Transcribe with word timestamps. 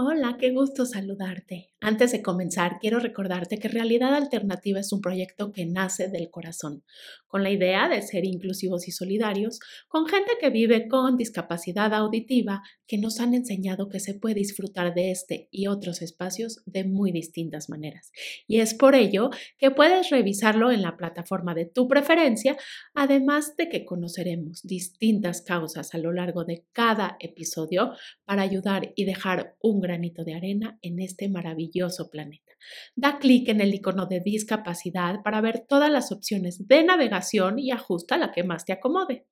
Hola, 0.00 0.36
qué 0.38 0.52
gusto 0.52 0.86
saludarte. 0.86 1.72
Antes 1.80 2.10
de 2.12 2.22
comenzar, 2.22 2.78
quiero 2.80 3.00
recordarte 3.00 3.58
que 3.58 3.68
Realidad 3.68 4.14
Alternativa 4.14 4.78
es 4.78 4.92
un 4.92 5.00
proyecto 5.00 5.52
que 5.52 5.66
nace 5.66 6.08
del 6.08 6.30
corazón, 6.30 6.84
con 7.26 7.42
la 7.42 7.50
idea 7.50 7.88
de 7.88 8.02
ser 8.02 8.24
inclusivos 8.24 8.88
y 8.88 8.92
solidarios 8.92 9.58
con 9.88 10.06
gente 10.06 10.32
que 10.40 10.50
vive 10.50 10.88
con 10.88 11.16
discapacidad 11.16 11.94
auditiva, 11.94 12.62
que 12.86 12.98
nos 12.98 13.20
han 13.20 13.34
enseñado 13.34 13.88
que 13.88 14.00
se 14.00 14.14
puede 14.14 14.36
disfrutar 14.36 14.94
de 14.94 15.10
este 15.10 15.48
y 15.50 15.66
otros 15.66 16.02
espacios 16.02 16.62
de 16.66 16.84
muy 16.84 17.12
distintas 17.12 17.68
maneras. 17.68 18.10
Y 18.46 18.60
es 18.60 18.74
por 18.74 18.94
ello 18.94 19.30
que 19.58 19.70
puedes 19.70 20.10
revisarlo 20.10 20.70
en 20.70 20.82
la 20.82 20.96
plataforma 20.96 21.54
de 21.54 21.66
tu 21.66 21.86
preferencia, 21.86 22.56
además 22.94 23.56
de 23.56 23.68
que 23.68 23.84
conoceremos 23.84 24.62
distintas 24.62 25.42
causas 25.42 25.94
a 25.94 25.98
lo 25.98 26.12
largo 26.12 26.44
de 26.44 26.64
cada 26.72 27.16
episodio 27.20 27.92
para 28.24 28.42
ayudar 28.42 28.92
y 28.96 29.04
dejar 29.04 29.56
un 29.60 29.80
granito 29.88 30.22
de 30.22 30.34
arena 30.34 30.78
en 30.82 31.00
este 31.00 31.28
maravilloso 31.28 32.10
planeta. 32.10 32.52
Da 32.94 33.18
clic 33.18 33.48
en 33.48 33.60
el 33.60 33.74
icono 33.74 34.06
de 34.06 34.20
discapacidad 34.20 35.22
para 35.24 35.40
ver 35.40 35.64
todas 35.68 35.90
las 35.90 36.12
opciones 36.12 36.68
de 36.68 36.84
navegación 36.84 37.58
y 37.58 37.70
ajusta 37.70 38.18
la 38.18 38.30
que 38.30 38.44
más 38.44 38.64
te 38.64 38.72
acomode. 38.72 39.26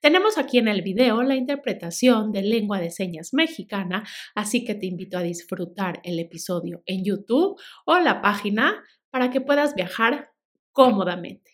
Tenemos 0.00 0.36
aquí 0.36 0.58
en 0.58 0.68
el 0.68 0.82
video 0.82 1.22
la 1.22 1.36
interpretación 1.36 2.32
de 2.32 2.42
lengua 2.42 2.80
de 2.80 2.90
señas 2.90 3.32
mexicana, 3.32 4.04
así 4.34 4.64
que 4.64 4.74
te 4.74 4.86
invito 4.86 5.16
a 5.16 5.22
disfrutar 5.22 6.00
el 6.04 6.18
episodio 6.18 6.82
en 6.84 7.04
YouTube 7.04 7.58
o 7.86 7.98
la 7.98 8.20
página 8.20 8.84
para 9.10 9.30
que 9.30 9.40
puedas 9.40 9.74
viajar 9.74 10.30
cómodamente. 10.72 11.53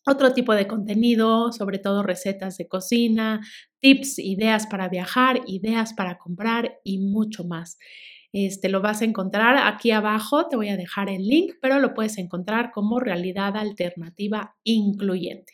otro 0.07 0.33
tipo 0.33 0.55
de 0.55 0.65
contenido, 0.65 1.51
sobre 1.51 1.77
todo 1.77 2.01
recetas 2.01 2.57
de 2.57 2.67
cocina, 2.67 3.41
tips, 3.77 4.17
ideas 4.17 4.65
para 4.65 4.89
viajar, 4.89 5.41
ideas 5.45 5.93
para 5.93 6.17
comprar 6.17 6.79
y 6.83 6.97
mucho 6.97 7.43
más. 7.43 7.77
Este, 8.31 8.69
lo 8.69 8.81
vas 8.81 9.01
a 9.01 9.05
encontrar 9.05 9.57
aquí 9.57 9.91
abajo, 9.91 10.47
te 10.47 10.55
voy 10.55 10.69
a 10.69 10.77
dejar 10.77 11.09
el 11.09 11.27
link, 11.27 11.55
pero 11.61 11.79
lo 11.79 11.93
puedes 11.93 12.17
encontrar 12.17 12.71
como 12.71 12.99
realidad 12.99 13.57
alternativa 13.57 14.55
incluyente. 14.63 15.53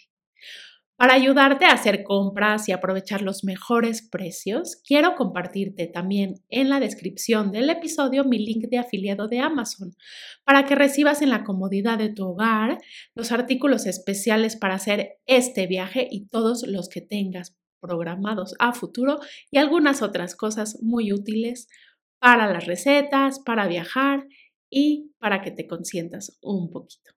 Para 0.97 1.13
ayudarte 1.13 1.65
a 1.65 1.73
hacer 1.73 2.03
compras 2.03 2.69
y 2.69 2.71
aprovechar 2.71 3.21
los 3.21 3.43
mejores 3.43 4.01
precios, 4.01 4.81
quiero 4.85 5.15
compartirte 5.15 5.87
también 5.87 6.35
en 6.49 6.69
la 6.69 6.79
descripción 6.79 7.51
del 7.51 7.69
episodio 7.69 8.23
mi 8.23 8.39
link 8.39 8.69
de 8.69 8.77
afiliado 8.77 9.27
de 9.27 9.39
Amazon 9.39 9.93
para 10.45 10.65
que 10.65 10.75
recibas 10.75 11.21
en 11.21 11.31
la 11.31 11.43
comodidad 11.43 11.97
de 11.97 12.09
tu 12.09 12.25
hogar 12.25 12.77
los 13.13 13.33
artículos 13.33 13.85
especiales 13.87 14.55
para 14.55 14.75
hacer 14.75 15.17
este 15.25 15.67
viaje 15.67 16.07
y 16.09 16.27
todos 16.27 16.65
los 16.65 16.87
que 16.87 17.01
tengas 17.01 17.57
programados 17.81 18.55
a 18.59 18.71
futuro 18.71 19.19
y 19.51 19.57
algunas 19.57 20.01
otras 20.01 20.33
cosas 20.33 20.79
muy 20.81 21.11
útiles 21.11 21.67
para 22.19 22.51
las 22.51 22.65
recetas, 22.65 23.39
para 23.39 23.67
viajar 23.67 24.27
y 24.69 25.11
para 25.19 25.41
que 25.41 25.51
te 25.51 25.67
consientas 25.67 26.37
un 26.41 26.71
poquito. 26.71 27.11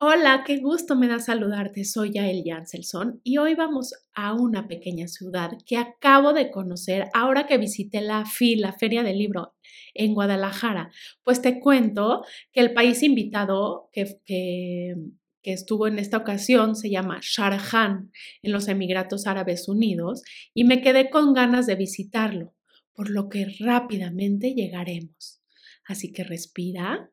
Hola, 0.00 0.44
qué 0.46 0.58
gusto 0.58 0.94
me 0.94 1.08
da 1.08 1.18
saludarte. 1.18 1.84
Soy 1.84 2.12
Yael 2.12 2.44
Janselson 2.46 3.20
y 3.24 3.38
hoy 3.38 3.56
vamos 3.56 3.94
a 4.14 4.32
una 4.32 4.68
pequeña 4.68 5.08
ciudad 5.08 5.50
que 5.66 5.76
acabo 5.76 6.32
de 6.32 6.52
conocer 6.52 7.08
ahora 7.14 7.48
que 7.48 7.58
visité 7.58 8.00
la 8.00 8.24
FI, 8.24 8.56
la 8.56 8.72
Feria 8.72 9.02
del 9.02 9.18
Libro 9.18 9.56
en 9.94 10.14
Guadalajara. 10.14 10.92
Pues 11.24 11.42
te 11.42 11.58
cuento 11.58 12.24
que 12.52 12.60
el 12.60 12.74
país 12.74 13.02
invitado 13.02 13.90
que, 13.92 14.20
que, 14.24 14.94
que 15.42 15.52
estuvo 15.52 15.88
en 15.88 15.98
esta 15.98 16.18
ocasión 16.18 16.76
se 16.76 16.90
llama 16.90 17.18
Sharjah 17.20 18.04
en 18.42 18.52
los 18.52 18.68
Emiratos 18.68 19.26
Árabes 19.26 19.68
Unidos 19.68 20.22
y 20.54 20.62
me 20.62 20.80
quedé 20.80 21.10
con 21.10 21.34
ganas 21.34 21.66
de 21.66 21.74
visitarlo 21.74 22.54
por 22.98 23.10
lo 23.10 23.28
que 23.28 23.46
rápidamente 23.60 24.54
llegaremos. 24.54 25.40
Así 25.86 26.10
que 26.10 26.24
respira. 26.24 27.12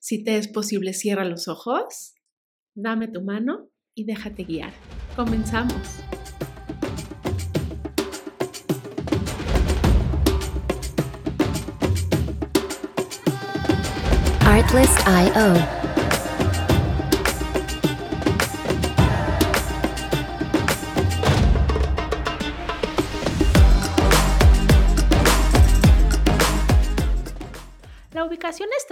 Si 0.00 0.22
te 0.22 0.38
es 0.38 0.46
posible, 0.46 0.92
cierra 0.92 1.24
los 1.24 1.48
ojos, 1.48 2.14
dame 2.76 3.08
tu 3.08 3.20
mano 3.20 3.72
y 3.92 4.04
déjate 4.04 4.44
guiar. 4.44 4.72
Comenzamos. 5.16 5.74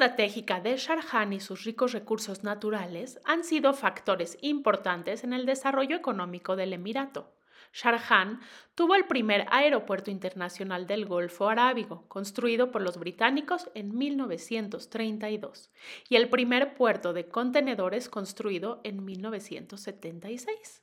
Estratégica 0.03 0.59
de 0.59 0.77
Sharjah 0.77 1.33
y 1.33 1.39
sus 1.39 1.63
ricos 1.63 1.93
recursos 1.93 2.43
naturales 2.43 3.21
han 3.25 3.45
sido 3.45 3.73
factores 3.73 4.37
importantes 4.41 5.23
en 5.23 5.33
el 5.33 5.47
desarrollo 5.47 5.95
económico 5.95 6.57
del 6.57 6.73
Emirato. 6.73 7.33
Sharjah 7.73 8.41
tuvo 8.75 8.97
el 8.97 9.05
primer 9.05 9.47
aeropuerto 9.49 10.11
internacional 10.11 10.89
del 10.89 11.07
Golfo 11.07 11.49
Arábigo, 11.49 12.05
construido 12.09 12.73
por 12.73 12.83
los 12.83 12.99
británicos 12.99 13.71
en 13.75 13.97
1932, 13.97 15.71
y 16.09 16.17
el 16.17 16.29
primer 16.29 16.75
puerto 16.75 17.13
de 17.13 17.29
contenedores 17.29 18.09
construido 18.09 18.81
en 18.83 19.05
1976. 19.05 20.83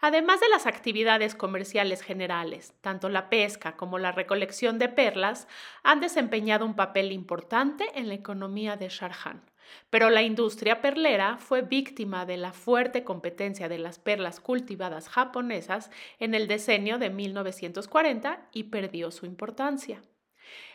Además 0.00 0.40
de 0.40 0.48
las 0.48 0.66
actividades 0.66 1.34
comerciales 1.34 2.02
generales, 2.02 2.74
tanto 2.80 3.08
la 3.08 3.28
pesca 3.28 3.76
como 3.76 3.98
la 3.98 4.12
recolección 4.12 4.78
de 4.78 4.88
perlas 4.88 5.48
han 5.82 6.00
desempeñado 6.00 6.64
un 6.64 6.74
papel 6.74 7.12
importante 7.12 7.86
en 7.94 8.08
la 8.08 8.14
economía 8.14 8.76
de 8.76 8.88
Sharjah. 8.88 9.40
Pero 9.88 10.10
la 10.10 10.22
industria 10.22 10.80
perlera 10.80 11.36
fue 11.36 11.62
víctima 11.62 12.26
de 12.26 12.36
la 12.36 12.52
fuerte 12.52 13.04
competencia 13.04 13.68
de 13.68 13.78
las 13.78 13.98
perlas 13.98 14.40
cultivadas 14.40 15.08
japonesas 15.08 15.90
en 16.18 16.34
el 16.34 16.48
decenio 16.48 16.98
de 16.98 17.10
1940 17.10 18.48
y 18.52 18.64
perdió 18.64 19.10
su 19.10 19.26
importancia. 19.26 20.00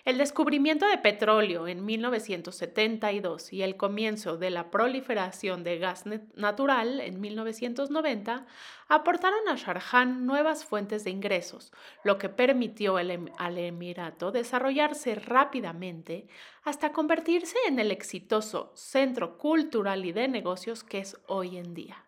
El 0.06 0.20
descubrimiento 0.20 0.88
de 0.88 1.00
petróleo 1.00 1.68
en 1.68 1.84
1972 1.84 3.52
y 3.52 3.64
el 3.64 3.76
comienzo 3.76 4.38
de 4.38 4.52
la 4.52 4.70
proliferación 4.70 5.64
de 5.64 5.80
gas 5.80 6.04
natural 6.36 7.02
en 7.02 7.20
1990 7.20 8.46
aportaron 8.88 9.50
a 9.50 9.56
Sharjah 9.56 10.06
nuevas 10.06 10.64
fuentes 10.64 11.04
de 11.04 11.10
ingresos, 11.10 11.74
lo 12.04 12.18
que 12.18 12.30
permitió 12.30 13.00
em-, 13.00 13.32
al 13.38 13.58
Emirato 13.58 14.32
desarrollarse 14.32 15.16
rápidamente 15.16 16.28
hasta 16.64 16.92
convertirse 16.92 17.58
en 17.68 17.80
el 17.80 17.92
exitoso 17.92 18.72
centro 18.76 19.38
cultural 19.38 20.06
y 20.06 20.12
de 20.12 20.28
negocios 20.28 20.84
que 20.84 21.00
es 21.00 21.18
hoy 21.28 21.58
en 21.58 21.74
día. 21.74 22.05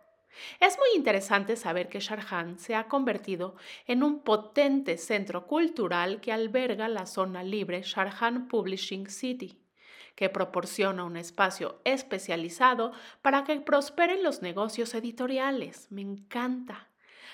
Es 0.59 0.77
muy 0.77 0.87
interesante 0.95 1.55
saber 1.55 1.89
que 1.89 1.99
Sharjah 1.99 2.57
se 2.57 2.75
ha 2.75 2.87
convertido 2.87 3.55
en 3.85 4.03
un 4.03 4.19
potente 4.19 4.97
centro 4.97 5.47
cultural 5.47 6.21
que 6.21 6.31
alberga 6.31 6.87
la 6.87 7.05
zona 7.05 7.43
libre 7.43 7.81
Sharjah 7.81 8.47
Publishing 8.49 9.09
City, 9.09 9.59
que 10.15 10.29
proporciona 10.29 11.03
un 11.03 11.17
espacio 11.17 11.79
especializado 11.83 12.91
para 13.21 13.43
que 13.43 13.59
prosperen 13.61 14.23
los 14.23 14.41
negocios 14.41 14.93
editoriales. 14.93 15.87
Me 15.91 16.01
encanta. 16.01 16.89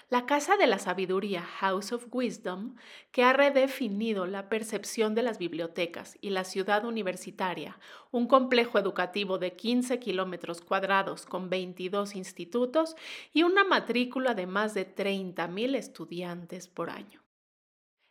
La 0.09 0.25
Casa 0.25 0.57
de 0.57 0.67
la 0.67 0.79
Sabiduría, 0.79 1.41
House 1.41 1.91
of 1.91 2.05
Wisdom, 2.11 2.75
que 3.11 3.23
ha 3.23 3.33
redefinido 3.33 4.25
la 4.27 4.49
percepción 4.49 5.15
de 5.15 5.23
las 5.23 5.37
bibliotecas 5.37 6.17
y 6.21 6.29
la 6.29 6.43
ciudad 6.43 6.85
universitaria, 6.85 7.79
un 8.11 8.27
complejo 8.27 8.77
educativo 8.77 9.39
de 9.39 9.53
15 9.53 9.99
kilómetros 9.99 10.61
cuadrados 10.61 11.25
con 11.25 11.49
22 11.49 12.15
institutos 12.15 12.95
y 13.33 13.43
una 13.43 13.63
matrícula 13.63 14.35
de 14.35 14.45
más 14.47 14.73
de 14.73 14.93
30.000 14.93 15.75
estudiantes 15.75 16.67
por 16.67 16.89
año. 16.89 17.22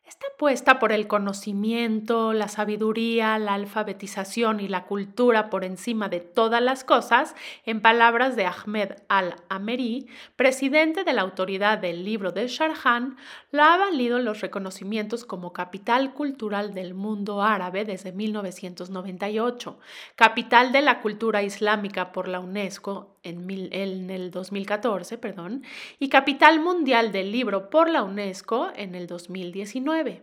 Esta 0.04 0.26
apuesta 0.34 0.80
por 0.80 0.92
el 0.92 1.06
conocimiento, 1.06 2.32
la 2.32 2.48
sabiduría, 2.48 3.38
la 3.38 3.54
alfabetización 3.54 4.58
y 4.58 4.66
la 4.66 4.84
cultura 4.84 5.48
por 5.48 5.64
encima 5.64 6.08
de 6.08 6.18
todas 6.18 6.60
las 6.60 6.82
cosas, 6.82 7.36
en 7.66 7.80
palabras 7.80 8.34
de 8.34 8.46
Ahmed 8.46 8.94
al-Ameri, 9.08 10.08
presidente 10.34 11.04
de 11.04 11.12
la 11.12 11.22
autoridad 11.22 11.78
del 11.78 12.04
libro 12.04 12.32
de 12.32 12.48
Sharhan, 12.48 13.16
la 13.52 13.74
ha 13.74 13.76
valido 13.78 14.18
los 14.18 14.40
reconocimientos 14.40 15.24
como 15.24 15.52
capital 15.52 16.12
cultural 16.14 16.74
del 16.74 16.94
mundo 16.94 17.40
árabe 17.40 17.84
desde 17.84 18.10
1998, 18.10 19.78
capital 20.16 20.72
de 20.72 20.82
la 20.82 21.00
cultura 21.00 21.44
islámica 21.44 22.10
por 22.10 22.26
la 22.26 22.40
UNESCO 22.40 23.16
en, 23.22 24.10
el 24.10 24.30
2014, 24.30 25.18
perdón, 25.18 25.62
y 25.98 26.08
capital 26.08 26.60
mundial 26.60 27.12
del 27.12 27.32
libro 27.32 27.70
por 27.70 27.88
la 27.88 28.02
UNESCO 28.02 28.70
en 28.74 28.94
el 28.94 29.06
2019. 29.06 30.22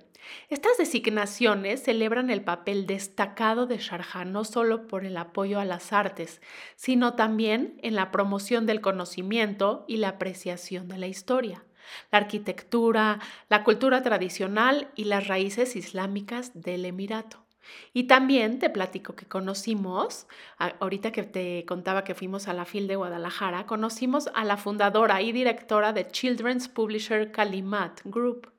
Estas 0.49 0.77
designaciones 0.77 1.83
celebran 1.83 2.29
el 2.29 2.43
papel 2.43 2.85
destacado 2.85 3.65
de 3.67 3.77
Sharjah 3.77 4.25
no 4.25 4.43
solo 4.43 4.87
por 4.87 5.05
el 5.05 5.17
apoyo 5.17 5.59
a 5.59 5.65
las 5.65 5.93
artes, 5.93 6.41
sino 6.75 7.13
también 7.15 7.79
en 7.81 7.95
la 7.95 8.11
promoción 8.11 8.65
del 8.65 8.81
conocimiento 8.81 9.85
y 9.87 9.97
la 9.97 10.09
apreciación 10.09 10.87
de 10.87 10.97
la 10.97 11.07
historia, 11.07 11.63
la 12.11 12.19
arquitectura, 12.19 13.19
la 13.49 13.63
cultura 13.63 14.03
tradicional 14.03 14.89
y 14.95 15.05
las 15.05 15.27
raíces 15.27 15.75
islámicas 15.75 16.51
del 16.53 16.85
Emirato. 16.85 17.48
Y 17.93 18.03
también 18.03 18.59
te 18.59 18.69
platico 18.69 19.15
que 19.15 19.25
conocimos, 19.25 20.27
ahorita 20.57 21.11
que 21.11 21.23
te 21.23 21.65
contaba 21.65 22.03
que 22.03 22.15
fuimos 22.15 22.47
a 22.47 22.53
la 22.53 22.65
FIL 22.65 22.87
de 22.87 22.95
Guadalajara, 22.95 23.65
conocimos 23.65 24.29
a 24.33 24.45
la 24.45 24.57
fundadora 24.57 25.21
y 25.21 25.31
directora 25.31 25.93
de 25.93 26.07
Children's 26.07 26.67
Publisher 26.67 27.31
Kalimat 27.31 28.01
Group. 28.05 28.51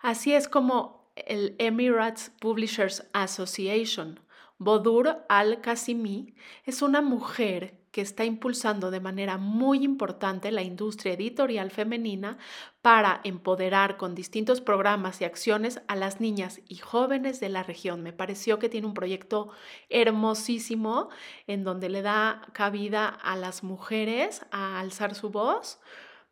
Así 0.00 0.32
es 0.32 0.48
como 0.48 1.10
el 1.16 1.56
Emirates 1.58 2.32
Publishers 2.40 3.06
Association, 3.12 4.20
Bodur 4.58 5.24
Al-Qasimi, 5.28 6.34
es 6.64 6.82
una 6.82 7.00
mujer 7.00 7.79
que 7.90 8.00
está 8.00 8.24
impulsando 8.24 8.90
de 8.90 9.00
manera 9.00 9.36
muy 9.36 9.84
importante 9.84 10.52
la 10.52 10.62
industria 10.62 11.14
editorial 11.14 11.70
femenina 11.70 12.38
para 12.82 13.20
empoderar 13.24 13.96
con 13.96 14.14
distintos 14.14 14.60
programas 14.60 15.20
y 15.20 15.24
acciones 15.24 15.82
a 15.88 15.96
las 15.96 16.20
niñas 16.20 16.60
y 16.68 16.76
jóvenes 16.76 17.40
de 17.40 17.48
la 17.48 17.62
región. 17.62 18.02
Me 18.02 18.12
pareció 18.12 18.58
que 18.58 18.68
tiene 18.68 18.86
un 18.86 18.94
proyecto 18.94 19.50
hermosísimo 19.88 21.10
en 21.46 21.64
donde 21.64 21.88
le 21.88 22.02
da 22.02 22.42
cabida 22.52 23.08
a 23.08 23.36
las 23.36 23.64
mujeres 23.64 24.46
a 24.50 24.78
alzar 24.78 25.14
su 25.14 25.30
voz, 25.30 25.80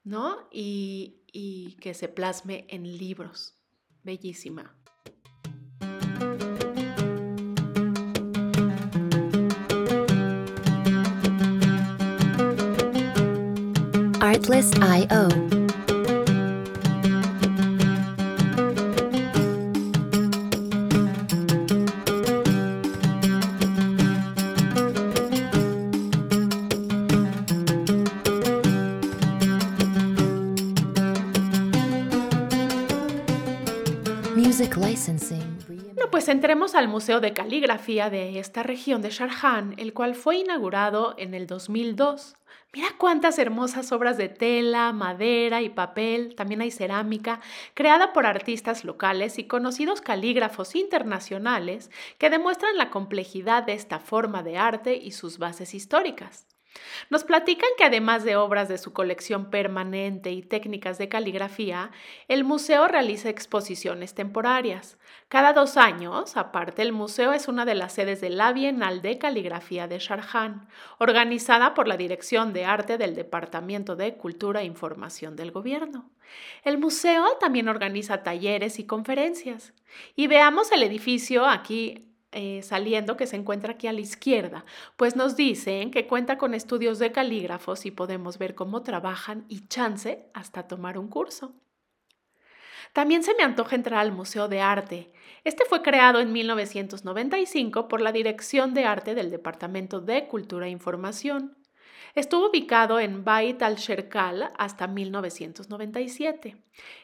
¿no? 0.05 0.49
Y, 0.53 1.23
y 1.33 1.77
que 1.81 1.95
se 1.95 2.09
plasme 2.09 2.67
en 2.69 2.85
libros. 2.99 3.57
Bellísima. 4.05 4.75
Artlist.io 14.29 15.29
Bueno, 35.95 36.11
pues 36.11 36.29
entremos 36.29 36.75
al 36.75 36.89
Museo 36.89 37.21
de 37.21 37.33
Caligrafía 37.33 38.11
de 38.11 38.39
esta 38.39 38.63
región 38.63 39.01
de 39.01 39.09
Sharjah, 39.09 39.71
el 39.79 39.95
cual 39.95 40.15
fue 40.15 40.37
inaugurado 40.37 41.15
en 41.17 41.33
el 41.33 41.47
2002. 41.47 42.38
Mira 42.73 42.89
cuántas 42.99 43.39
hermosas 43.39 43.93
obras 43.93 44.17
de 44.19 44.29
tela, 44.31 44.93
madera 44.93 45.63
y 45.63 45.69
papel, 45.71 46.35
también 46.35 46.61
hay 46.63 46.71
cerámica, 46.71 47.41
creada 47.75 48.13
por 48.13 48.27
artistas 48.27 48.85
locales 48.85 49.39
y 49.39 49.47
conocidos 49.47 50.01
calígrafos 50.03 50.75
internacionales 50.75 51.91
que 52.19 52.31
demuestran 52.31 52.77
la 52.79 52.91
complejidad 52.91 53.65
de 53.65 53.75
esta 53.75 54.01
forma 54.01 54.43
de 54.43 54.59
arte 54.59 54.97
y 54.97 55.13
sus 55.13 55.39
bases 55.39 55.75
históricas. 55.75 56.48
Nos 57.11 57.25
platican 57.25 57.71
que 57.79 57.85
además 57.85 58.25
de 58.25 58.37
obras 58.37 58.69
de 58.69 58.79
su 58.79 58.93
colección 58.93 59.51
permanente 59.51 60.31
y 60.31 60.43
técnicas 60.43 60.99
de 60.99 61.09
caligrafía, 61.09 61.91
el 62.29 62.45
museo 62.45 62.87
realiza 62.87 63.31
exposiciones 63.31 64.15
temporarias. 64.15 64.99
Cada 65.29 65.53
dos 65.53 65.77
años, 65.77 66.37
aparte, 66.37 66.83
el 66.83 66.93
museo 66.93 67.33
es 67.33 67.49
una 67.49 67.65
de 67.65 67.75
las 67.75 67.95
sedes 67.95 68.21
de 68.21 68.31
la 68.31 68.53
Bienal 68.53 69.01
de 69.01 69.19
Caligrafía 69.19 69.89
de 69.89 69.99
Sharjah, 69.99 70.67
organizada 70.99 71.75
por 71.75 71.89
la 71.89 71.97
Dirección 71.97 72.53
de 72.53 72.65
Arte 72.65 72.99
del 72.99 73.15
Departamento 73.15 73.97
de 73.97 74.17
Cultura 74.17 74.61
e 74.61 74.67
Información 74.67 75.37
del 75.37 75.51
Gobierno. 75.51 76.11
El 76.63 76.79
museo 76.79 77.25
también 77.41 77.69
organiza 77.69 78.23
talleres 78.23 78.79
y 78.79 78.87
conferencias. 78.87 79.73
Y 80.15 80.27
veamos 80.27 80.71
el 80.73 80.83
edificio 80.83 81.47
aquí 81.47 82.05
eh, 82.33 82.63
saliendo 82.63 83.17
que 83.17 83.27
se 83.27 83.37
encuentra 83.37 83.73
aquí 83.73 83.87
a 83.87 83.93
la 83.93 84.01
izquierda, 84.01 84.65
pues 84.97 85.17
nos 85.17 85.37
dicen 85.37 85.91
que 85.91 86.07
cuenta 86.07 86.39
con 86.39 86.55
estudios 86.55 86.99
de 86.99 87.13
calígrafos 87.13 87.87
y 87.87 87.91
podemos 87.91 88.39
ver 88.39 88.55
cómo 88.55 88.83
trabajan 88.83 89.45
y 89.49 89.67
chance 89.69 90.31
hasta 90.35 90.69
tomar 90.69 90.99
un 90.99 91.09
curso. 91.09 91.55
También 92.93 93.23
se 93.23 93.35
me 93.35 93.43
antoja 93.43 93.77
entrar 93.77 94.01
al 94.01 94.13
Museo 94.13 94.49
de 94.49 94.61
Arte. 94.61 95.13
Este 95.45 95.65
fue 95.65 95.83
creado 95.83 96.21
en 96.21 96.33
1995 96.33 97.89
por 97.89 98.01
la 98.01 98.13
Dirección 98.13 98.75
de 98.75 98.85
Arte 98.85 99.15
del 99.15 99.31
Departamento 99.31 100.01
de 100.01 100.27
Cultura 100.27 100.67
e 100.67 100.71
Información. 100.71 101.58
Estuvo 102.19 102.51
ubicado 102.51 102.99
en 102.99 103.23
Bait 103.23 103.63
al-Sherkal 103.63 104.51
hasta 104.59 104.89
1997. 104.89 106.57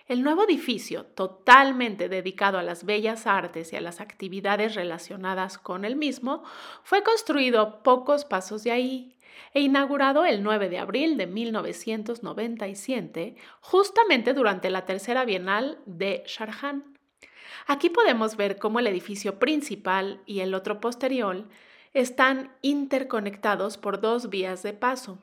El 0.08 0.24
nuevo 0.24 0.42
edificio, 0.42 1.06
totalmente 1.06 2.08
dedicado 2.08 2.58
a 2.58 2.64
las 2.64 2.84
bellas 2.84 3.28
artes 3.28 3.72
y 3.72 3.76
a 3.76 3.80
las 3.80 4.00
actividades 4.00 4.74
relacionadas 4.74 5.56
con 5.56 5.84
el 5.84 5.94
mismo, 5.94 6.42
fue 6.82 7.04
construido 7.04 7.84
pocos 7.84 8.24
pasos 8.24 8.64
de 8.64 8.72
ahí 8.72 9.16
e 9.52 9.60
inaugurado 9.60 10.24
el 10.24 10.42
9 10.42 10.68
de 10.68 10.80
abril 10.80 11.16
de 11.16 11.28
1997, 11.28 13.36
justamente 13.60 14.34
durante 14.34 14.68
la 14.68 14.84
tercera 14.84 15.24
Bienal 15.24 15.78
de 15.86 16.24
Sharjah. 16.26 16.82
Aquí 17.68 17.88
podemos 17.88 18.36
ver 18.36 18.58
cómo 18.58 18.80
el 18.80 18.88
edificio 18.88 19.38
principal 19.38 20.22
y 20.26 20.40
el 20.40 20.54
otro 20.54 20.80
posterior 20.80 21.44
están 21.94 22.52
interconectados 22.60 23.78
por 23.78 24.00
dos 24.00 24.28
vías 24.28 24.62
de 24.62 24.74
paso. 24.74 25.18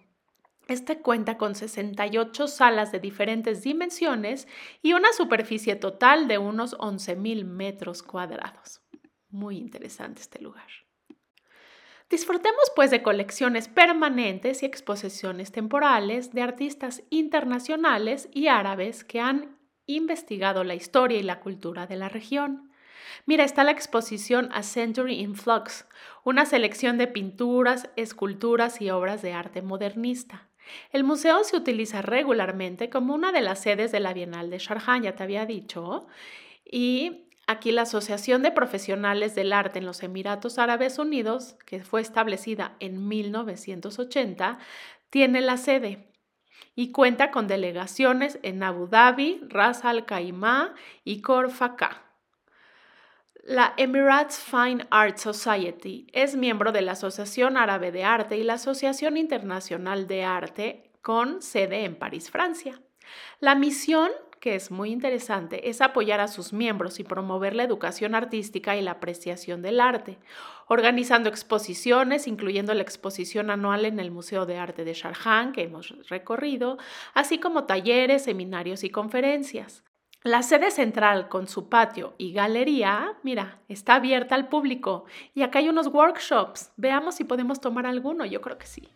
Este 0.67 0.99
cuenta 0.99 1.37
con 1.37 1.53
68 1.53 2.47
salas 2.47 2.91
de 2.93 2.99
diferentes 2.99 3.61
dimensiones 3.61 4.47
y 4.81 4.93
una 4.93 5.11
superficie 5.11 5.75
total 5.75 6.29
de 6.29 6.37
unos 6.37 6.77
11.000 6.77 7.43
metros 7.43 8.01
cuadrados. 8.01 8.81
Muy 9.29 9.57
interesante 9.57 10.21
este 10.21 10.41
lugar. 10.41 10.67
Disfrutemos 12.09 12.71
pues 12.75 12.91
de 12.91 13.01
colecciones 13.01 13.67
permanentes 13.67 14.63
y 14.63 14.65
exposiciones 14.65 15.51
temporales 15.51 16.33
de 16.33 16.41
artistas 16.41 17.03
internacionales 17.09 18.29
y 18.33 18.47
árabes 18.47 19.03
que 19.03 19.19
han 19.19 19.57
investigado 19.85 20.63
la 20.63 20.75
historia 20.75 21.19
y 21.19 21.23
la 21.23 21.39
cultura 21.39 21.87
de 21.87 21.95
la 21.95 22.09
región. 22.09 22.70
Mira, 23.25 23.43
está 23.43 23.63
la 23.63 23.72
exposición 23.72 24.50
A 24.53 24.63
Century 24.63 25.20
in 25.20 25.36
Flux, 25.36 25.86
una 26.24 26.46
selección 26.46 26.98
de 26.98 27.08
pinturas, 27.08 27.89
esculturas 27.96 28.81
y 28.81 28.89
obras 28.89 29.22
de 29.22 29.34
arte 29.34 29.62
modernista. 29.62 30.48
El 30.91 31.03
museo 31.03 31.43
se 31.43 31.58
utiliza 31.58 32.01
regularmente 32.01 32.89
como 32.89 33.13
una 33.13 33.31
de 33.31 33.41
las 33.41 33.62
sedes 33.62 33.91
de 33.91 34.00
la 34.00 34.13
Bienal 34.13 34.50
de 34.50 34.60
Sharjah, 34.60 35.01
ya 35.01 35.15
te 35.15 35.24
había 35.24 35.46
dicho, 35.46 36.08
y 36.65 37.27
aquí 37.48 37.72
la 37.72 37.84
Asociación 37.84 38.43
de 38.43 38.51
Profesionales 38.51 39.36
del 39.36 39.53
Arte 39.53 39.79
en 39.79 39.86
los 39.86 40.03
Emiratos 40.03 40.60
Árabes 40.60 41.00
Unidos, 41.00 41.55
que 41.65 41.84
fue 41.84 42.01
establecida 42.01 42.75
en 42.79 43.08
1980, 43.08 44.60
tiene 45.10 45.41
la 45.41 45.58
sede 45.58 46.08
y 46.75 46.91
cuenta 46.91 47.31
con 47.31 47.48
delegaciones 47.48 48.39
en 48.43 48.63
Abu 48.63 48.88
Dhabi, 48.88 49.41
Ras 49.50 49.84
Al 49.84 50.05
Khaimah 50.05 50.74
y 51.03 51.22
Khor 51.22 51.51
la 53.43 53.74
Emirates 53.77 54.39
Fine 54.39 54.86
Art 54.91 55.17
Society 55.17 56.07
es 56.13 56.36
miembro 56.36 56.71
de 56.71 56.81
la 56.81 56.93
Asociación 56.93 57.57
Árabe 57.57 57.91
de 57.91 58.03
Arte 58.03 58.38
y 58.38 58.43
la 58.43 58.53
Asociación 58.53 59.17
Internacional 59.17 60.07
de 60.07 60.24
Arte 60.24 60.91
con 61.01 61.41
sede 61.41 61.86
en 61.86 61.95
París, 61.95 62.29
Francia. 62.29 62.79
La 63.39 63.55
misión 63.55 64.12
que 64.41 64.55
es 64.55 64.71
muy 64.71 64.91
interesante, 64.91 65.69
es 65.69 65.81
apoyar 65.81 66.19
a 66.19 66.27
sus 66.27 66.51
miembros 66.51 67.00
y 67.00 67.03
promover 67.03 67.55
la 67.55 67.63
educación 67.63 68.15
artística 68.15 68.75
y 68.75 68.81
la 68.81 68.91
apreciación 68.91 69.62
del 69.62 69.79
arte, 69.79 70.17
organizando 70.67 71.29
exposiciones, 71.29 72.27
incluyendo 72.27 72.74
la 72.74 72.81
exposición 72.81 73.51
anual 73.51 73.86
en 73.86 74.00
el 74.00 74.10
Museo 74.10 74.48
de 74.48 74.57
Arte 74.57 74.83
de 74.83 74.95
Sharjah, 74.95 75.51
que 75.53 75.62
hemos 75.62 75.89
recorrido, 76.10 76.79
así 77.13 77.38
como 77.38 77.65
talleres, 77.65 78.24
seminarios 78.24 78.83
y 78.83 78.89
conferencias. 78.89 79.83
La 80.23 80.43
sede 80.43 80.69
central 80.69 81.29
con 81.29 81.47
su 81.47 81.67
patio 81.67 82.13
y 82.19 82.31
galería, 82.31 83.15
mira, 83.23 83.57
está 83.67 83.95
abierta 83.95 84.35
al 84.35 84.49
público 84.49 85.05
y 85.33 85.41
acá 85.41 85.57
hay 85.57 85.67
unos 85.67 85.87
workshops. 85.87 86.71
Veamos 86.77 87.15
si 87.15 87.23
podemos 87.23 87.59
tomar 87.59 87.87
alguno, 87.87 88.23
yo 88.23 88.39
creo 88.39 88.59
que 88.59 88.67
sí. 88.67 88.87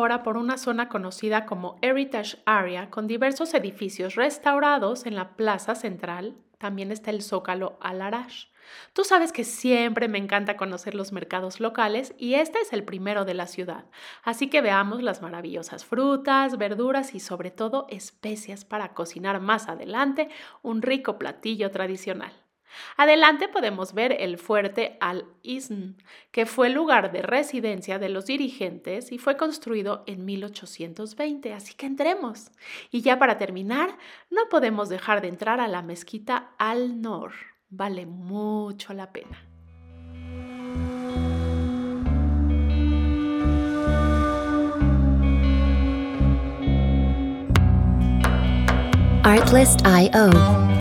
Ahora 0.00 0.22
por 0.22 0.38
una 0.38 0.56
zona 0.56 0.88
conocida 0.88 1.44
como 1.44 1.78
Heritage 1.82 2.38
Area 2.46 2.88
con 2.88 3.06
diversos 3.06 3.52
edificios 3.52 4.14
restaurados 4.14 5.04
en 5.04 5.14
la 5.14 5.36
plaza 5.36 5.74
central. 5.74 6.38
También 6.56 6.90
está 6.90 7.10
el 7.10 7.20
Zócalo 7.20 7.78
Al-Arash. 7.82 8.46
Tú 8.94 9.04
sabes 9.04 9.30
que 9.30 9.44
siempre 9.44 10.08
me 10.08 10.16
encanta 10.16 10.56
conocer 10.56 10.94
los 10.94 11.12
mercados 11.12 11.60
locales 11.60 12.14
y 12.16 12.34
este 12.34 12.60
es 12.60 12.72
el 12.72 12.82
primero 12.82 13.26
de 13.26 13.34
la 13.34 13.46
ciudad. 13.46 13.84
Así 14.22 14.48
que 14.48 14.62
veamos 14.62 15.02
las 15.02 15.20
maravillosas 15.20 15.84
frutas, 15.84 16.56
verduras 16.56 17.14
y 17.14 17.20
sobre 17.20 17.50
todo 17.50 17.86
especias 17.90 18.64
para 18.64 18.94
cocinar 18.94 19.38
más 19.40 19.68
adelante 19.68 20.30
un 20.62 20.80
rico 20.80 21.18
platillo 21.18 21.70
tradicional. 21.70 22.32
Adelante 22.96 23.48
podemos 23.48 23.94
ver 23.94 24.16
el 24.18 24.38
fuerte 24.38 24.96
Al-Isn, 25.00 25.96
que 26.30 26.46
fue 26.46 26.70
lugar 26.70 27.12
de 27.12 27.22
residencia 27.22 27.98
de 27.98 28.08
los 28.08 28.26
dirigentes 28.26 29.12
y 29.12 29.18
fue 29.18 29.36
construido 29.36 30.04
en 30.06 30.24
1820, 30.24 31.52
así 31.52 31.74
que 31.74 31.86
entremos. 31.86 32.50
Y 32.90 33.02
ya 33.02 33.18
para 33.18 33.38
terminar, 33.38 33.96
no 34.30 34.48
podemos 34.50 34.88
dejar 34.88 35.20
de 35.20 35.28
entrar 35.28 35.60
a 35.60 35.68
la 35.68 35.82
mezquita 35.82 36.50
Al-Nor. 36.58 37.32
Vale 37.70 38.06
mucho 38.06 38.92
la 38.94 39.12
pena. 39.12 39.46
Artlist.io 49.22 50.79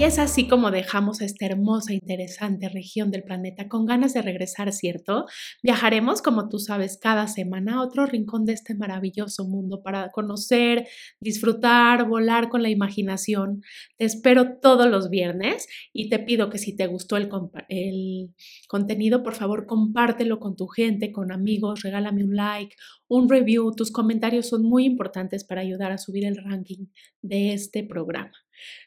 Y 0.00 0.04
es 0.04 0.18
así 0.18 0.48
como 0.48 0.70
dejamos 0.70 1.20
esta 1.20 1.44
hermosa, 1.44 1.92
interesante 1.92 2.70
región 2.70 3.10
del 3.10 3.22
planeta 3.22 3.68
con 3.68 3.84
ganas 3.84 4.14
de 4.14 4.22
regresar, 4.22 4.72
¿cierto? 4.72 5.26
Viajaremos, 5.62 6.22
como 6.22 6.48
tú 6.48 6.58
sabes, 6.58 6.96
cada 6.96 7.28
semana 7.28 7.74
a 7.74 7.82
otro 7.82 8.06
rincón 8.06 8.46
de 8.46 8.54
este 8.54 8.74
maravilloso 8.74 9.46
mundo 9.46 9.82
para 9.82 10.08
conocer, 10.08 10.88
disfrutar, 11.20 12.08
volar 12.08 12.48
con 12.48 12.62
la 12.62 12.70
imaginación. 12.70 13.60
Te 13.98 14.06
espero 14.06 14.56
todos 14.62 14.88
los 14.88 15.10
viernes 15.10 15.68
y 15.92 16.08
te 16.08 16.18
pido 16.18 16.48
que 16.48 16.56
si 16.56 16.74
te 16.74 16.86
gustó 16.86 17.18
el, 17.18 17.28
el 17.68 18.30
contenido, 18.68 19.22
por 19.22 19.34
favor, 19.34 19.66
compártelo 19.66 20.40
con 20.40 20.56
tu 20.56 20.66
gente, 20.66 21.12
con 21.12 21.30
amigos, 21.30 21.82
regálame 21.82 22.24
un 22.24 22.34
like, 22.36 22.74
un 23.06 23.28
review. 23.28 23.74
Tus 23.76 23.92
comentarios 23.92 24.48
son 24.48 24.62
muy 24.62 24.86
importantes 24.86 25.44
para 25.44 25.60
ayudar 25.60 25.92
a 25.92 25.98
subir 25.98 26.24
el 26.24 26.38
ranking 26.38 26.86
de 27.20 27.52
este 27.52 27.84
programa. 27.84 28.32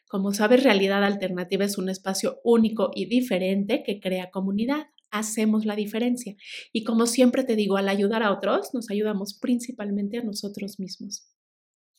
Como 0.08 0.32
sabes, 0.32 0.62
Realidad 0.62 1.04
Alternativa 1.04 1.64
es 1.64 1.78
un 1.78 1.88
espacio 1.88 2.40
único 2.44 2.90
y 2.94 3.06
diferente 3.06 3.82
que 3.84 4.00
crea 4.00 4.30
comunidad. 4.30 4.86
Hacemos 5.10 5.64
la 5.64 5.76
diferencia. 5.76 6.34
Y 6.72 6.84
como 6.84 7.06
siempre 7.06 7.44
te 7.44 7.56
digo, 7.56 7.76
al 7.76 7.88
ayudar 7.88 8.22
a 8.22 8.32
otros, 8.32 8.70
nos 8.74 8.90
ayudamos 8.90 9.38
principalmente 9.40 10.18
a 10.18 10.24
nosotros 10.24 10.80
mismos. 10.80 11.28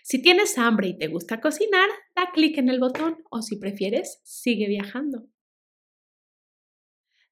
Si 0.03 0.21
tienes 0.21 0.57
hambre 0.57 0.89
y 0.89 0.97
te 0.97 1.07
gusta 1.07 1.39
cocinar, 1.39 1.87
da 2.15 2.31
clic 2.33 2.57
en 2.57 2.67
el 2.67 2.79
botón 2.79 3.23
o 3.29 3.41
si 3.41 3.55
prefieres, 3.55 4.19
sigue 4.23 4.67
viajando. 4.67 5.27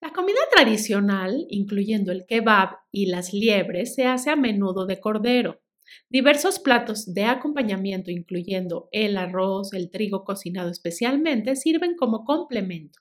La 0.01 0.13
comida 0.13 0.39
tradicional, 0.49 1.45
incluyendo 1.49 2.13
el 2.13 2.25
kebab 2.25 2.77
y 2.89 3.07
las 3.07 3.33
liebres, 3.33 3.95
se 3.95 4.05
hace 4.05 4.29
a 4.29 4.37
menudo 4.37 4.85
de 4.85 5.01
cordero. 5.01 5.61
Diversos 6.09 6.59
platos 6.59 7.13
de 7.13 7.25
acompañamiento, 7.25 8.09
incluyendo 8.09 8.87
el 8.93 9.17
arroz, 9.17 9.73
el 9.73 9.91
trigo 9.91 10.23
cocinado 10.23 10.69
especialmente, 10.69 11.57
sirven 11.57 11.95
como 11.97 12.23
complemento. 12.23 12.99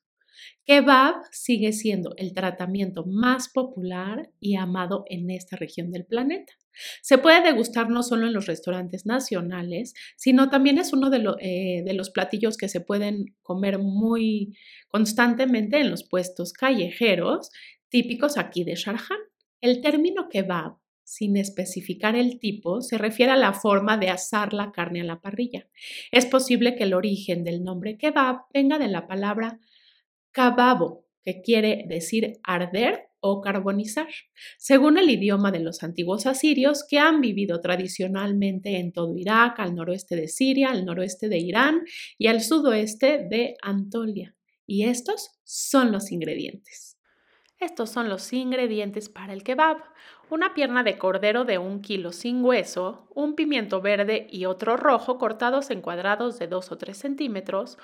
Kebab 0.65 1.17
sigue 1.31 1.73
siendo 1.73 2.15
el 2.17 2.35
tratamiento 2.35 3.05
más 3.07 3.49
popular 3.49 4.31
y 4.41 4.57
amado 4.57 5.05
en 5.09 5.31
esta 5.31 5.57
región 5.57 5.91
del 5.91 6.05
planeta. 6.05 6.53
Se 7.03 7.19
puede 7.19 7.43
degustar 7.43 7.91
no 7.91 8.03
solo 8.03 8.27
en 8.27 8.33
los 8.33 8.47
restaurantes 8.47 9.07
nacionales, 9.07 9.95
sino 10.17 10.49
también 10.51 10.79
es 10.79 10.93
uno 10.93 11.11
de, 11.11 11.19
eh, 11.41 11.83
de, 11.85 11.93
los 11.95 12.11
platillos 12.11 12.57
que 12.57 12.69
se 12.69 12.81
pueden 12.81 13.37
comer 13.43 13.79
muy 13.79 14.57
constantemente 14.89 15.81
en 15.81 15.91
los 15.91 16.05
puestos 16.05 16.53
callejeros 16.53 17.51
típicos 17.89 18.37
aquí 18.37 18.65
de 18.65 18.75
Sharjah. 18.75 19.17
El 19.61 19.81
término 19.81 20.29
kebab, 20.29 20.77
sin 21.03 21.37
especificar 21.37 22.15
el 22.15 22.39
tipo, 22.39 22.81
se 22.81 22.99
refiere 22.99 23.33
a 23.33 23.37
la 23.37 23.53
forma 23.53 23.97
de 23.97 24.11
asar 24.11 24.53
la 24.53 24.71
carne 24.71 25.01
a 25.01 25.05
la 25.05 25.21
parrilla. 25.21 25.67
Es 26.13 26.27
posible 26.27 26.77
que 26.77 26.85
el 26.85 26.95
origen 26.95 27.43
del 27.45 27.65
nombre 27.65 27.97
kebab 27.97 28.43
venga 28.53 28.79
de 28.79 28.89
la 28.89 29.07
palabra 29.07 29.59
kababo, 30.39 31.05
que 31.25 31.41
quiere 31.43 31.85
decir 31.89 32.39
arder 32.45 33.09
o 33.19 33.41
carbonizar, 33.41 34.07
según 34.57 34.97
el 34.97 35.11
idioma 35.11 35.51
de 35.51 35.59
los 35.59 35.83
antiguos 35.83 36.27
asirios 36.27 36.87
que 36.89 37.01
han 37.01 37.21
vivido 37.21 37.61
tradicionalmente 37.61 38.77
en 38.79 38.93
todo 38.93 39.17
Irak, 39.17 39.59
al 39.59 39.75
noroeste 39.75 40.15
de 40.15 40.29
Siria, 40.29 40.71
al 40.71 40.85
noroeste 40.85 41.29
de 41.29 41.39
Irán 41.39 41.83
y 42.19 42.29
al 42.29 42.41
sudoeste 42.41 43.27
de 43.29 43.57
Antolia. 43.63 44.37
Y 44.65 44.85
estos 44.85 45.41
son 45.43 45.91
los 45.91 46.13
ingredientes. 46.13 46.97
Estos 47.59 47.91
son 47.91 48.09
los 48.09 48.33
ingredientes 48.33 49.09
para 49.09 49.33
el 49.33 49.43
kebab. 49.43 49.79
Una 50.31 50.55
pierna 50.55 50.85
de 50.85 50.99
cordero 50.99 51.45
de 51.45 51.59
un 51.59 51.81
kilo 51.81 52.13
sin 52.13 52.45
hueso, 52.45 53.09
un 53.13 53.35
pimiento 53.35 53.81
verde 53.81 54.29
y 54.31 54.45
otro 54.45 54.77
rojo 54.77 55.19
cortados 55.19 55.71
en 55.71 55.81
cuadrados 55.81 56.39
de 56.39 56.47
2 56.47 56.71
o 56.71 56.79
3 56.79 56.97
centímetros, 56.97 57.77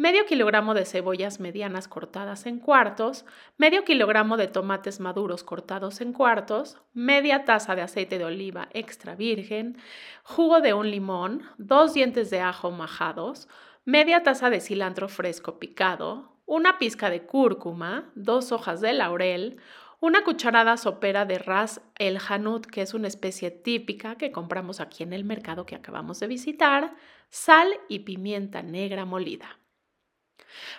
medio 0.00 0.24
kilogramo 0.24 0.72
de 0.72 0.86
cebollas 0.86 1.40
medianas 1.40 1.86
cortadas 1.86 2.46
en 2.46 2.58
cuartos, 2.58 3.26
medio 3.58 3.84
kilogramo 3.84 4.38
de 4.38 4.48
tomates 4.48 4.98
maduros 4.98 5.44
cortados 5.44 6.00
en 6.00 6.14
cuartos, 6.14 6.78
media 6.94 7.44
taza 7.44 7.74
de 7.74 7.82
aceite 7.82 8.16
de 8.16 8.24
oliva 8.24 8.70
extra 8.72 9.14
virgen, 9.14 9.76
jugo 10.22 10.62
de 10.62 10.72
un 10.72 10.90
limón, 10.90 11.42
dos 11.58 11.92
dientes 11.92 12.30
de 12.30 12.40
ajo 12.40 12.70
majados, 12.70 13.46
media 13.84 14.22
taza 14.22 14.48
de 14.48 14.60
cilantro 14.60 15.06
fresco 15.10 15.58
picado, 15.58 16.34
una 16.46 16.78
pizca 16.78 17.10
de 17.10 17.26
cúrcuma, 17.26 18.10
dos 18.14 18.52
hojas 18.52 18.80
de 18.80 18.94
laurel, 18.94 19.58
una 20.00 20.24
cucharada 20.24 20.78
sopera 20.78 21.26
de 21.26 21.36
ras 21.36 21.82
el 21.98 22.18
hanut, 22.26 22.64
que 22.64 22.80
es 22.80 22.94
una 22.94 23.06
especie 23.06 23.50
típica 23.50 24.14
que 24.14 24.32
compramos 24.32 24.80
aquí 24.80 25.02
en 25.02 25.12
el 25.12 25.24
mercado 25.24 25.66
que 25.66 25.74
acabamos 25.74 26.20
de 26.20 26.26
visitar, 26.26 26.94
sal 27.28 27.68
y 27.86 27.98
pimienta 27.98 28.62
negra 28.62 29.04
molida. 29.04 29.60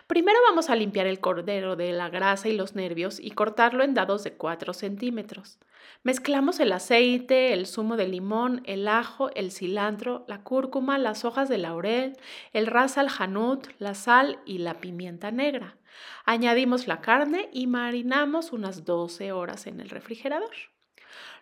Primero 0.07 0.37
vamos 0.47 0.69
a 0.69 0.75
limpiar 0.75 1.07
el 1.07 1.19
cordero 1.19 1.75
de 1.75 1.91
la 1.91 2.09
grasa 2.09 2.49
y 2.49 2.55
los 2.55 2.75
nervios 2.75 3.19
y 3.19 3.31
cortarlo 3.31 3.83
en 3.83 3.93
dados 3.93 4.23
de 4.23 4.33
4 4.33 4.73
centímetros. 4.73 5.59
Mezclamos 6.03 6.59
el 6.59 6.71
aceite, 6.71 7.53
el 7.53 7.67
zumo 7.67 7.95
de 7.95 8.07
limón, 8.07 8.61
el 8.65 8.87
ajo, 8.87 9.29
el 9.35 9.51
cilantro, 9.51 10.25
la 10.27 10.43
cúrcuma, 10.43 10.97
las 10.97 11.25
hojas 11.25 11.49
de 11.49 11.57
laurel, 11.57 12.17
el 12.53 12.67
ras 12.67 12.97
al 12.97 13.09
hanut, 13.17 13.67
la 13.79 13.93
sal 13.93 14.39
y 14.45 14.59
la 14.59 14.79
pimienta 14.81 15.31
negra. 15.31 15.77
Añadimos 16.25 16.87
la 16.87 17.01
carne 17.01 17.49
y 17.51 17.67
marinamos 17.67 18.51
unas 18.51 18.85
12 18.85 19.31
horas 19.31 19.67
en 19.67 19.79
el 19.79 19.89
refrigerador. 19.89 20.70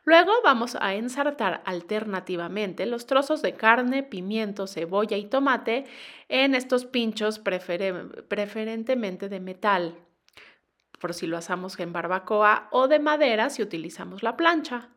Luego 0.06 0.32
vamos 0.44 0.78
a 0.80 0.96
ensartar 0.96 1.62
alternativamente 1.66 2.86
los 2.86 3.06
trozos 3.06 3.42
de 3.42 3.54
carne, 3.54 4.04
pimiento, 4.04 4.66
cebolla 4.68 5.18
y 5.18 5.26
tomate 5.26 5.86
en 6.30 6.56
estos 6.56 6.86
pinchos 6.86 7.40
preferentemente 7.40 9.30
de 9.30 9.40
metal, 9.40 9.96
por 11.00 11.14
si 11.14 11.28
lo 11.28 11.38
hacemos 11.38 11.80
en 11.80 11.94
barbacoa, 11.94 12.70
o 12.72 12.88
de 12.88 13.00
madera 13.00 13.50
si 13.50 13.62
utilizamos 13.62 14.24
la 14.24 14.36
plancha. 14.36 14.90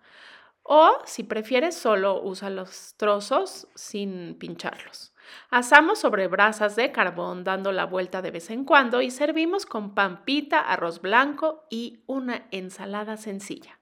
O 0.65 0.99
si 1.05 1.25
prefieres, 1.25 1.75
solo 1.75 2.23
usa 2.23 2.49
los 2.49 2.95
trozos 2.97 3.67
sin 3.75 4.37
pincharlos. 4.39 5.13
Asamos 5.51 5.99
sobre 5.99 6.29
brasas 6.29 6.77
de 6.77 6.93
carbón 6.93 7.43
dando 7.43 7.73
la 7.73 7.85
vuelta 7.85 8.23
de 8.23 8.31
vez 8.31 8.49
en 8.51 8.65
cuando 8.65 9.03
y 9.03 9.11
servimos 9.11 9.67
con 9.67 9.95
pampita, 9.95 10.61
arroz 10.61 11.01
blanco 11.01 11.67
y 11.69 12.05
una 12.07 12.47
ensalada 12.53 13.17
sencilla. 13.17 13.82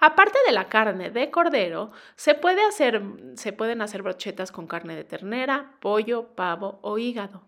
Aparte 0.00 0.38
de 0.46 0.52
la 0.52 0.68
carne 0.68 1.10
de 1.10 1.30
cordero, 1.30 1.92
se, 2.16 2.34
pueden 2.34 3.82
hacer 3.82 4.02
brochetas 4.02 4.50
con 4.50 4.66
carne 4.66 4.96
de 4.96 5.04
ternera, 5.04 5.76
pollo, 5.80 6.28
pavo 6.34 6.78
o 6.82 6.96
hígado. 6.96 7.42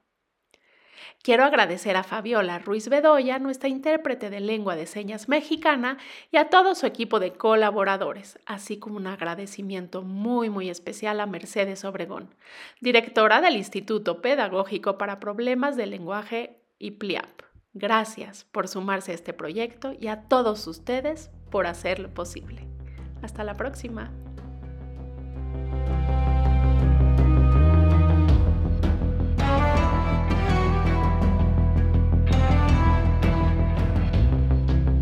Quiero 1.22 1.44
agradecer 1.44 1.98
a 1.98 2.04
Fabiola 2.04 2.60
Ruiz 2.60 2.88
Bedoya, 2.88 3.40
nuestra 3.40 3.68
intérprete 3.68 4.30
de 4.30 4.40
lengua 4.40 4.78
de 4.78 4.86
señas 4.86 5.28
mexicana, 5.28 5.98
y 6.32 6.38
a 6.38 6.50
todo 6.50 6.76
su 6.76 6.86
equipo 6.86 7.20
de 7.20 7.34
colaboradores, 7.34 8.40
así 8.46 8.80
como 8.80 8.96
un 8.96 9.08
agradecimiento 9.08 10.04
muy 10.04 10.50
muy 10.50 10.70
especial 10.70 11.20
a 11.20 11.26
Mercedes 11.26 11.84
Obregón, 11.84 12.34
directora 12.80 13.42
del 13.42 13.58
Instituto 13.58 14.22
Pedagógico 14.22 14.98
para 14.98 15.20
Problemas 15.20 15.76
del 15.76 15.90
Lenguaje 15.90 16.62
IPLIAP. 16.80 17.47
Gracias 17.80 18.44
por 18.52 18.68
sumarse 18.68 19.12
a 19.12 19.16
este 19.16 19.34
proyecto 19.34 19.94
y 19.94 20.08
a 20.08 20.24
todos 20.24 20.66
ustedes 20.66 21.30
por 21.52 21.68
hacerlo 21.68 22.12
posible. 22.12 22.68
Hasta 23.22 23.44
la 23.44 23.54
próxima. 23.54 24.12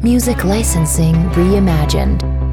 Music 0.01 0.43
licensing 0.43 1.15
reimagined. 1.33 2.44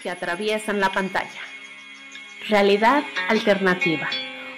Que 0.00 0.10
atraviesan 0.10 0.80
la 0.80 0.90
pantalla. 0.92 1.40
Realidad 2.48 3.02
alternativa. 3.28 4.08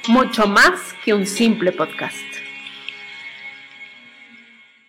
Mucho 0.08 0.46
más 0.46 0.94
que 1.04 1.14
un 1.14 1.26
simple 1.26 1.72
podcast. 1.72 2.35